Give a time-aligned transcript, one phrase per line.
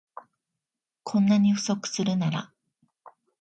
[1.03, 2.51] こんなに不足するなら